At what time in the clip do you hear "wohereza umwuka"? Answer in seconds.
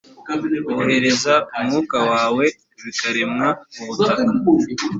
0.75-1.97